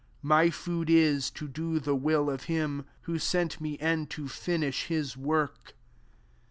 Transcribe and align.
"My 0.35 0.49
food 0.49 0.89
is,. 0.89 1.29
JOHNV. 1.29 1.41
165 1.41 1.53
do 1.53 1.79
the 1.79 1.95
will 1.95 2.31
of 2.31 2.47
bim 2.47 2.85
who 3.01 3.19
sent 3.19 3.61
me, 3.61 3.77
and 3.77 4.09
to 4.09 4.27
finish 4.27 4.87
his 4.87 5.13
wc»rk. 5.13 5.75